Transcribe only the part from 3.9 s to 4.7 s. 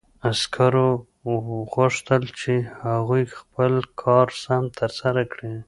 کار سم